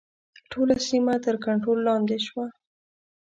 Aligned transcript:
ټوله 0.51 0.75
سیمه 0.89 1.13
تر 1.25 1.35
کنټرول 1.45 1.79
لاندې 1.87 2.17
شوه. 2.27 2.45